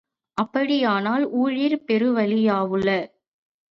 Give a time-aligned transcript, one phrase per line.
[0.37, 2.87] அப்படியானால் ஊழிற் பெருவலியாவுள?